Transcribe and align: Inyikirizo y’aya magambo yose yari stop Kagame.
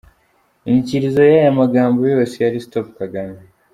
Inyikirizo 0.67 1.21
y’aya 1.31 1.59
magambo 1.61 2.01
yose 2.13 2.35
yari 2.43 2.57
stop 2.65 2.87
Kagame. 2.99 3.39